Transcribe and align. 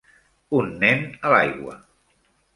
Un 0.59 0.71
nen 0.85 1.05
a 1.29 1.35
l'aigua. 1.35 1.77